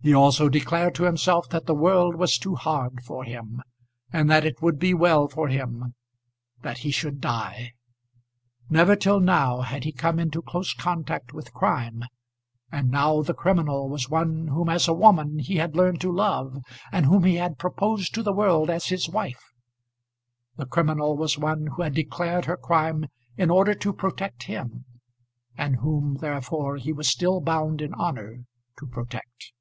He 0.00 0.14
also 0.14 0.48
declared 0.48 0.94
to 0.94 1.02
himself 1.04 1.48
that 1.50 1.66
the 1.66 1.74
world 1.74 2.14
was 2.14 2.38
too 2.38 2.54
hard 2.54 3.02
for 3.04 3.24
him, 3.24 3.60
and 4.12 4.30
that 4.30 4.44
it 4.46 4.62
would 4.62 4.78
be 4.78 4.94
well 4.94 5.26
for 5.26 5.48
him 5.48 5.94
that 6.62 6.78
he 6.78 6.92
should 6.92 7.20
die. 7.20 7.72
Never 8.70 8.94
till 8.94 9.18
now 9.18 9.62
had 9.62 9.82
he 9.82 9.90
come 9.92 10.20
into 10.20 10.40
close 10.40 10.72
contact 10.72 11.34
with 11.34 11.52
crime, 11.52 12.04
and 12.70 12.90
now 12.92 13.22
the 13.22 13.34
criminal 13.34 13.88
was 13.88 14.08
one 14.08 14.46
whom 14.46 14.68
as 14.68 14.86
a 14.86 14.94
woman 14.94 15.40
he 15.40 15.56
had 15.56 15.74
learned 15.76 16.00
to 16.02 16.12
love, 16.12 16.56
and 16.92 17.06
whom 17.06 17.24
he 17.24 17.34
had 17.34 17.58
proposed 17.58 18.14
to 18.14 18.22
the 18.22 18.32
world 18.32 18.70
as 18.70 18.86
his 18.86 19.08
wife! 19.10 19.42
The 20.56 20.64
criminal 20.66 21.16
was 21.16 21.36
one 21.36 21.66
who 21.74 21.82
had 21.82 21.92
declared 21.94 22.44
her 22.44 22.56
crime 22.56 23.06
in 23.36 23.50
order 23.50 23.74
to 23.74 23.92
protect 23.92 24.44
him, 24.44 24.84
and 25.56 25.76
whom 25.80 26.18
therefore 26.18 26.76
he 26.76 26.92
was 26.92 27.08
still 27.08 27.40
bound 27.40 27.82
in 27.82 27.92
honour 27.94 28.44
to 28.78 28.86
protect! 28.86 29.52